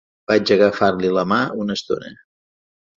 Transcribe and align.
Vaig 0.31 0.53
agafar-li 0.55 1.13
la 1.19 1.27
mà 1.35 1.39
una 1.67 1.79
estona. 1.81 2.13